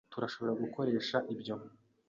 Turashobora 0.13 0.53
gukoresha 0.61 1.17
ibyo. 1.33 1.55